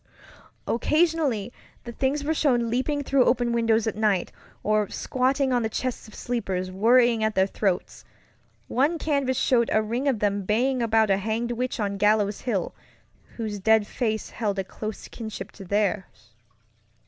[0.67, 1.53] Occasionally
[1.83, 4.31] the things were shown leaping through open windows at night,
[4.63, 8.03] or squatting on the chests of sleepers, worrying at their throats.
[8.67, 12.73] One canvas showed a ring of them baying about a hanged witch on Gallows Hill,
[13.37, 16.31] whose dead face held a close kinship to theirs.